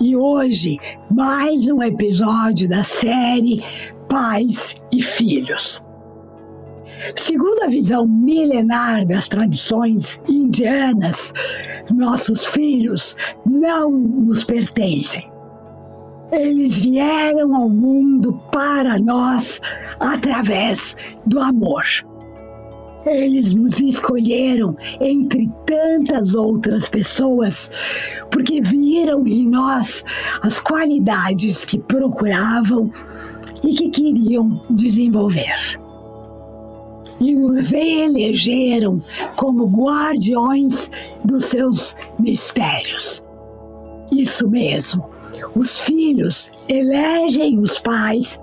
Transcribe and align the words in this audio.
E 0.00 0.16
hoje, 0.16 0.78
mais 1.10 1.68
um 1.68 1.82
episódio 1.82 2.68
da 2.68 2.84
série 2.84 3.60
Pais 4.08 4.76
e 4.92 5.02
Filhos. 5.02 5.82
Segundo 7.16 7.64
a 7.64 7.66
visão 7.66 8.06
milenar 8.06 9.04
das 9.04 9.28
tradições 9.28 10.20
indianas, 10.28 11.32
nossos 11.92 12.46
filhos 12.46 13.16
não 13.44 13.90
nos 13.90 14.44
pertencem. 14.44 15.28
Eles 16.30 16.78
vieram 16.78 17.56
ao 17.56 17.68
mundo 17.68 18.40
para 18.52 19.00
nós 19.00 19.60
através 19.98 20.94
do 21.26 21.40
amor. 21.40 21.82
Eles 23.10 23.54
nos 23.54 23.80
escolheram 23.80 24.76
entre 25.00 25.50
tantas 25.64 26.34
outras 26.34 26.88
pessoas 26.88 27.70
porque 28.30 28.60
viram 28.60 29.26
em 29.26 29.48
nós 29.48 30.04
as 30.42 30.60
qualidades 30.60 31.64
que 31.64 31.78
procuravam 31.78 32.90
e 33.64 33.74
que 33.74 33.88
queriam 33.90 34.60
desenvolver. 34.70 35.80
E 37.20 37.34
nos 37.34 37.72
elegeram 37.72 39.02
como 39.34 39.66
guardiões 39.66 40.90
dos 41.24 41.46
seus 41.46 41.96
mistérios. 42.18 43.22
Isso 44.12 44.48
mesmo, 44.48 45.04
os 45.56 45.80
filhos 45.80 46.50
elegem 46.68 47.58
os 47.58 47.80
pais 47.80 48.38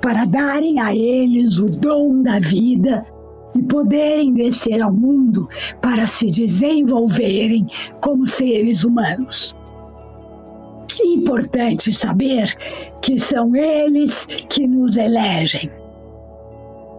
para 0.00 0.24
darem 0.24 0.80
a 0.80 0.94
eles 0.94 1.58
o 1.58 1.68
dom 1.68 2.22
da 2.22 2.38
vida 2.38 3.04
e 3.54 3.62
poderem 3.62 4.32
descer 4.32 4.82
ao 4.82 4.92
mundo 4.92 5.48
para 5.80 6.06
se 6.06 6.26
desenvolverem 6.26 7.66
como 8.00 8.26
seres 8.26 8.84
humanos. 8.84 9.54
Importante 11.02 11.92
saber 11.92 12.54
que 13.02 13.18
são 13.18 13.54
eles 13.54 14.26
que 14.48 14.66
nos 14.66 14.96
elegem. 14.96 15.70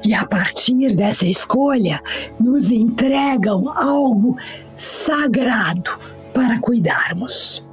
E 0.03 0.13
a 0.13 0.25
partir 0.25 0.95
dessa 0.95 1.25
escolha, 1.25 2.01
nos 2.39 2.71
entregam 2.71 3.71
algo 3.75 4.37
sagrado 4.75 5.97
para 6.33 6.59
cuidarmos. 6.59 7.64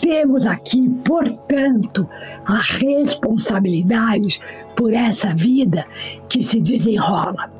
Temos 0.00 0.46
aqui, 0.46 0.88
portanto, 1.04 2.08
a 2.46 2.58
responsabilidade 2.58 4.40
por 4.76 4.92
essa 4.92 5.34
vida 5.34 5.84
que 6.28 6.42
se 6.42 6.60
desenrola. 6.60 7.52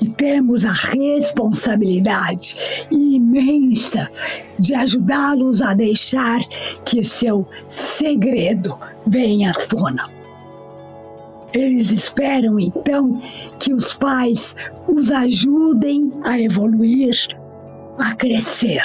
E 0.00 0.08
temos 0.08 0.64
a 0.64 0.72
responsabilidade 0.72 2.56
imensa 2.90 4.10
de 4.58 4.74
ajudá-los 4.74 5.62
a 5.62 5.74
deixar 5.74 6.40
que 6.84 7.04
seu 7.04 7.46
segredo 7.68 8.76
venha 9.06 9.50
à 9.50 9.54
tona. 9.54 10.10
Eles 11.52 11.92
esperam 11.92 12.58
então 12.58 13.20
que 13.60 13.72
os 13.72 13.94
pais 13.94 14.56
os 14.88 15.12
ajudem 15.12 16.10
a 16.24 16.40
evoluir, 16.40 17.14
a 17.98 18.14
crescer. 18.14 18.82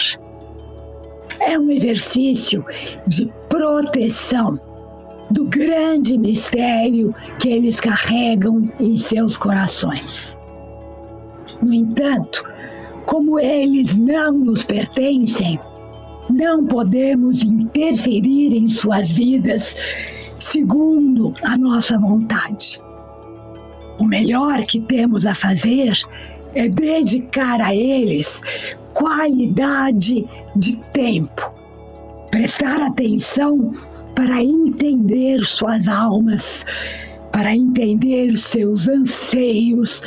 É 1.39 1.57
um 1.57 1.69
exercício 1.71 2.65
de 3.07 3.31
proteção 3.49 4.59
do 5.31 5.45
grande 5.45 6.17
mistério 6.17 7.13
que 7.39 7.49
eles 7.49 7.79
carregam 7.79 8.69
em 8.79 8.95
seus 8.95 9.37
corações. 9.37 10.37
No 11.61 11.73
entanto, 11.73 12.45
como 13.05 13.39
eles 13.39 13.97
não 13.97 14.33
nos 14.33 14.63
pertencem, 14.63 15.59
não 16.29 16.65
podemos 16.65 17.43
interferir 17.43 18.53
em 18.53 18.67
suas 18.69 19.11
vidas 19.11 19.75
segundo 20.39 21.33
a 21.43 21.57
nossa 21.57 21.97
vontade. 21.97 22.81
O 23.99 24.05
melhor 24.05 24.65
que 24.65 24.79
temos 24.79 25.25
a 25.25 25.33
fazer 25.33 25.93
é 26.53 26.67
dedicar 26.67 27.61
a 27.61 27.75
eles 27.75 28.41
qualidade 28.93 30.27
de 30.55 30.75
tempo, 30.91 31.53
prestar 32.31 32.81
atenção 32.81 33.71
para 34.15 34.41
entender 34.41 35.45
suas 35.45 35.87
almas, 35.87 36.65
para 37.31 37.55
entender 37.55 38.35
seus 38.35 38.87
anseios, 38.87 40.01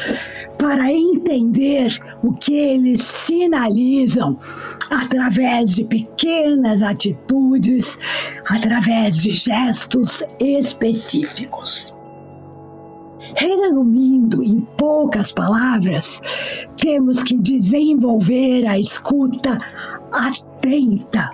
para 0.58 0.92
entender 0.92 1.96
o 2.24 2.32
que 2.32 2.54
eles 2.54 3.02
sinalizam 3.02 4.36
através 4.90 5.76
de 5.76 5.84
pequenas 5.84 6.82
atitudes, 6.82 7.96
através 8.48 9.22
de 9.22 9.30
gestos 9.30 10.24
específicos. 10.40 11.94
Resumindo 13.36 14.42
em 14.42 14.66
poucas 15.00 15.32
palavras, 15.32 16.20
temos 16.76 17.22
que 17.22 17.34
desenvolver 17.38 18.66
a 18.66 18.78
escuta 18.78 19.56
atenta, 20.12 21.26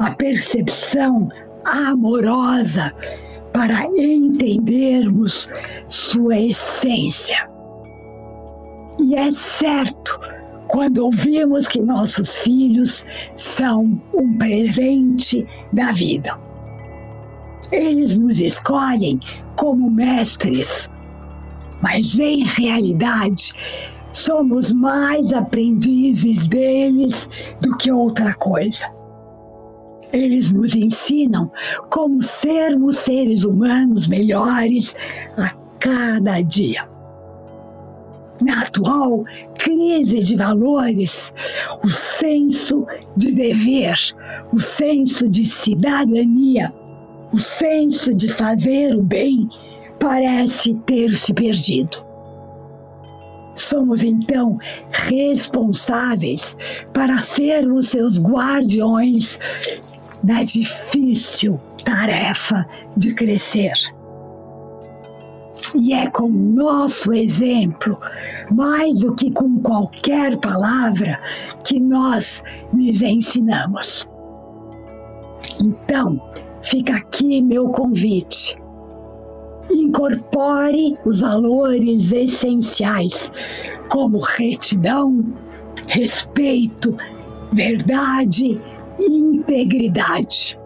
a 0.00 0.10
percepção 0.10 1.28
amorosa 1.64 2.92
para 3.52 3.84
entendermos 3.96 5.48
sua 5.86 6.40
essência. 6.40 7.48
E 9.00 9.14
é 9.14 9.30
certo 9.30 10.18
quando 10.66 10.98
ouvimos 10.98 11.68
que 11.68 11.80
nossos 11.80 12.38
filhos 12.38 13.06
são 13.36 13.96
um 14.12 14.36
presente 14.36 15.46
da 15.72 15.92
vida. 15.92 16.36
Eles 17.70 18.18
nos 18.18 18.40
escolhem 18.40 19.20
como 19.54 19.88
mestres, 19.88 20.90
mas 21.90 22.18
em 22.18 22.44
realidade 22.44 23.54
somos 24.12 24.74
mais 24.74 25.32
aprendizes 25.32 26.46
deles 26.46 27.30
do 27.62 27.74
que 27.78 27.90
outra 27.90 28.34
coisa. 28.34 28.86
Eles 30.12 30.52
nos 30.52 30.76
ensinam 30.76 31.50
como 31.88 32.20
sermos 32.20 32.98
seres 32.98 33.44
humanos 33.44 34.06
melhores 34.06 34.94
a 35.38 35.48
cada 35.80 36.42
dia. 36.42 36.86
Na 38.42 38.62
atual 38.62 39.22
crise 39.58 40.18
de 40.18 40.36
valores, 40.36 41.32
o 41.82 41.88
senso 41.88 42.86
de 43.16 43.34
dever, 43.34 43.96
o 44.52 44.60
senso 44.60 45.26
de 45.26 45.46
cidadania, 45.46 46.70
o 47.32 47.38
senso 47.38 48.14
de 48.14 48.28
fazer 48.28 48.94
o 48.94 49.02
bem 49.02 49.48
parece 49.98 50.74
ter 50.86 51.16
se 51.16 51.32
perdido. 51.32 52.06
Somos 53.54 54.04
então 54.04 54.56
responsáveis 54.90 56.56
para 56.92 57.18
sermos 57.18 57.88
seus 57.88 58.18
guardiões 58.18 59.38
da 60.22 60.44
difícil 60.44 61.60
tarefa 61.84 62.66
de 62.96 63.12
crescer. 63.14 63.72
E 65.74 65.92
é 65.92 66.08
com 66.08 66.28
nosso 66.28 67.12
exemplo, 67.12 67.98
mais 68.50 69.00
do 69.00 69.14
que 69.14 69.30
com 69.30 69.58
qualquer 69.58 70.36
palavra, 70.38 71.20
que 71.64 71.78
nós 71.78 72.42
lhes 72.72 73.02
ensinamos. 73.02 74.08
Então, 75.62 76.20
fica 76.62 76.96
aqui 76.96 77.42
meu 77.42 77.68
convite. 77.68 78.56
Incorpore 79.70 80.96
os 81.04 81.20
valores 81.20 82.12
essenciais, 82.12 83.30
como 83.88 84.18
retidão, 84.18 85.24
respeito, 85.86 86.96
verdade 87.52 88.60
integridade. 88.98 90.58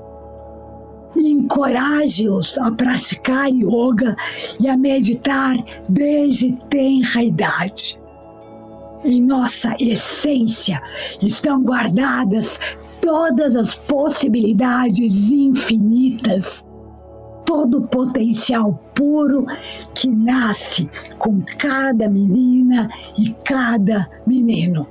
Encoraje-os 1.15 2.59
a 2.59 2.71
praticar 2.71 3.49
yoga 3.51 4.17
e 4.61 4.69
a 4.69 4.77
meditar 4.77 5.57
desde 5.89 6.53
tenra 6.69 7.23
idade. 7.23 8.01
Em 9.05 9.21
nossa 9.21 9.75
essência 9.79 10.81
estão 11.21 11.63
guardadas 11.63 12.59
todas 13.01 13.57
as 13.57 13.77
possibilidades 13.77 15.31
infinitas, 15.31 16.65
todo 17.45 17.79
o 17.79 17.87
potencial 17.87 18.81
puro 18.95 19.45
que 19.95 20.09
nasce 20.09 20.89
com 21.19 21.43
cada 21.59 22.09
menina 22.09 22.89
e 23.17 23.35
cada 23.45 24.09
menino. 24.27 24.87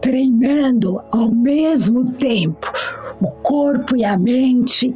Treinando 0.00 1.00
ao 1.10 1.30
mesmo 1.30 2.04
tempo 2.04 2.72
o 3.20 3.30
corpo 3.42 3.96
e 3.96 4.04
a 4.04 4.16
mente 4.16 4.94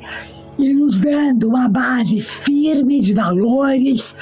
e 0.59 0.73
nos 0.73 1.01
dando 1.01 1.49
uma 1.49 1.69
base 1.69 2.21
firme 2.21 3.01
de 3.01 3.13
valores, 3.13 4.17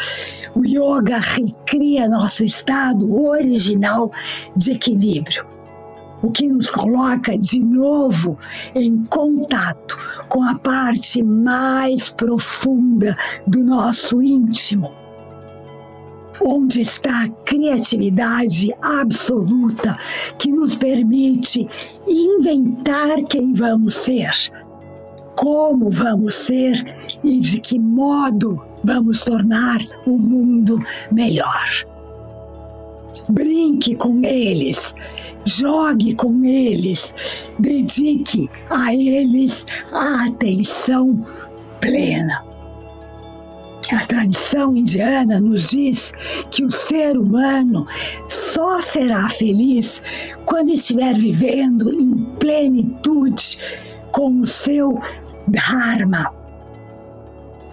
o 0.55 0.65
yoga 0.65 1.19
recria 1.19 2.09
nosso 2.09 2.45
estado 2.45 3.15
original 3.15 4.11
de 4.57 4.73
equilíbrio, 4.73 5.45
o 6.23 6.31
que 6.31 6.47
nos 6.47 6.71
coloca 6.71 7.37
de 7.37 7.61
novo 7.61 8.37
em 8.75 9.03
contato 9.05 9.97
com 10.29 10.43
a 10.45 10.55
parte 10.55 11.23
mais 11.23 12.11
profunda 12.11 13.17
do 13.47 13.63
nosso 13.63 14.23
íntimo. 14.23 14.91
Onde 16.41 16.81
está 16.81 17.25
a 17.25 17.29
criatividade 17.29 18.75
absoluta 18.83 19.97
que 20.39 20.51
nos 20.51 20.75
permite 20.75 21.69
inventar 22.07 23.23
quem 23.25 23.53
vamos 23.53 23.95
ser 23.95 24.31
como 25.35 25.91
vamos 25.91 26.35
ser 26.35 26.75
e 27.25 27.39
de 27.39 27.59
que 27.61 27.79
modo 27.79 28.63
vamos 28.85 29.23
tornar 29.25 29.81
o 30.07 30.17
mundo 30.17 30.79
melhor. 31.11 31.92
Brinque 33.31 33.95
com 33.95 34.23
eles, 34.25 34.95
jogue 35.45 36.15
com 36.15 36.45
eles, 36.45 37.15
dedique 37.59 38.49
a 38.71 38.95
eles 38.95 39.67
a 39.93 40.27
atenção 40.27 41.25
plena. 41.81 42.45
A 43.93 44.07
tradição 44.07 44.75
indiana 44.75 45.39
nos 45.39 45.71
diz 45.71 46.13
que 46.51 46.65
o 46.65 46.71
ser 46.71 47.19
humano 47.19 47.87
só 48.29 48.81
será 48.81 49.29
feliz 49.29 50.01
quando 50.47 50.71
estiver 50.71 51.15
vivendo 51.15 51.93
em 51.93 52.15
plenitude 52.39 53.59
com 54.11 54.41
o 54.41 54.47
seu 54.47 54.99
Dharma. 55.49 56.42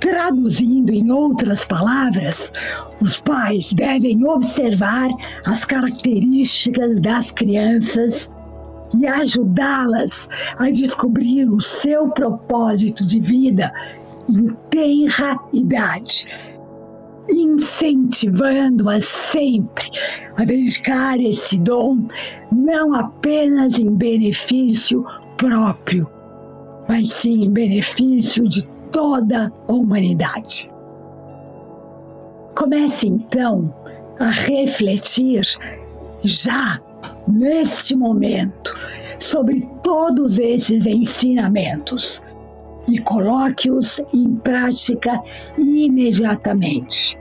Traduzindo 0.09 0.91
em 0.91 1.11
outras 1.11 1.65
palavras, 1.65 2.51
os 2.99 3.19
pais 3.19 3.71
devem 3.73 4.25
observar 4.25 5.07
as 5.45 5.63
características 5.63 6.99
das 6.99 7.29
crianças 7.29 8.27
e 8.97 9.05
ajudá-las 9.05 10.27
a 10.57 10.71
descobrir 10.71 11.47
o 11.47 11.59
seu 11.59 12.09
propósito 12.09 13.05
de 13.05 13.19
vida 13.19 13.71
em 14.27 14.47
tenra 14.71 15.39
idade, 15.53 16.25
incentivando-as 17.29 19.05
sempre 19.05 19.91
a 20.37 20.43
dedicar 20.43 21.19
esse 21.19 21.55
dom 21.59 22.07
não 22.51 22.95
apenas 22.95 23.77
em 23.77 23.93
benefício 23.93 25.05
próprio, 25.37 26.09
mas 26.87 27.13
sim 27.13 27.43
em 27.43 27.51
benefício 27.51 28.49
de 28.49 28.78
toda 28.91 29.51
a 29.67 29.71
humanidade. 29.71 30.69
Comece 32.55 33.07
então 33.07 33.73
a 34.19 34.29
refletir 34.29 35.41
já 36.23 36.81
neste 37.27 37.95
momento 37.95 38.77
sobre 39.19 39.65
todos 39.83 40.39
esses 40.39 40.85
ensinamentos 40.85 42.21
e 42.87 42.99
coloque-os 42.99 44.01
em 44.13 44.35
prática 44.35 45.21
imediatamente. 45.57 47.17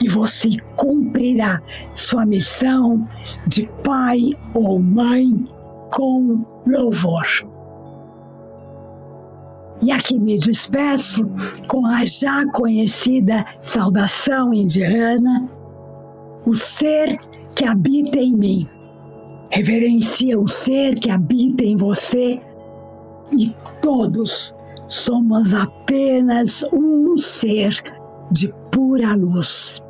E 0.00 0.08
você 0.08 0.50
cumprirá 0.76 1.60
sua 1.94 2.26
missão 2.26 3.06
de 3.46 3.68
pai 3.84 4.30
ou 4.52 4.80
mãe 4.80 5.46
com 5.90 6.44
louvor. 6.66 7.51
E 9.82 9.90
aqui 9.90 10.16
me 10.16 10.38
despeço 10.38 11.26
com 11.66 11.84
a 11.84 12.04
já 12.04 12.46
conhecida 12.52 13.44
saudação 13.60 14.54
indiana: 14.54 15.48
o 16.46 16.54
ser 16.54 17.18
que 17.54 17.64
habita 17.64 18.18
em 18.18 18.32
mim. 18.32 18.68
Reverencia 19.50 20.38
o 20.38 20.48
ser 20.48 20.98
que 20.98 21.10
habita 21.10 21.64
em 21.64 21.76
você 21.76 22.40
e 23.36 23.54
todos 23.82 24.54
somos 24.88 25.52
apenas 25.52 26.64
um 26.72 27.18
ser 27.18 27.76
de 28.30 28.52
pura 28.70 29.14
luz. 29.14 29.82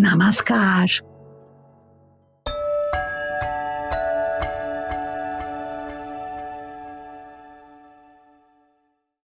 Namaskar. 0.00 0.88